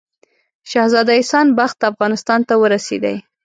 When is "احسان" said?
1.15-1.47